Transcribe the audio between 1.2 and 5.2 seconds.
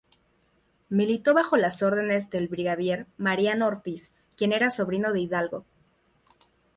bajo las órdenes del brigadier Mariano Ortiz, quien era sobrino de